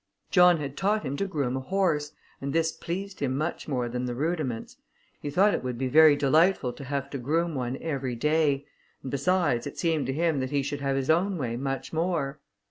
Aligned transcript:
John 0.31 0.57
had 0.57 0.75
taught 0.75 1.03
him 1.03 1.15
to 1.17 1.27
groom 1.27 1.55
a 1.55 1.59
horse, 1.59 2.13
and 2.41 2.53
this 2.53 2.71
pleased 2.71 3.19
him 3.19 3.37
much 3.37 3.67
more 3.67 3.87
than 3.87 4.05
the 4.05 4.15
Rudiments; 4.15 4.77
he 5.21 5.29
thought 5.29 5.53
it 5.53 5.63
would 5.63 5.77
be 5.77 5.87
very 5.89 6.15
delightful 6.15 6.73
to 6.73 6.83
have 6.85 7.11
to 7.11 7.19
groom 7.19 7.53
one 7.53 7.77
every 7.79 8.15
day, 8.15 8.65
and, 9.03 9.11
besides, 9.11 9.67
it 9.67 9.77
seemed 9.77 10.07
to 10.07 10.13
him 10.13 10.39
that 10.39 10.49
he 10.49 10.63
should 10.63 10.81
have 10.81 10.95
his 10.95 11.11
own 11.11 11.37
way 11.37 11.55
much 11.55 11.93
more. 11.93 12.39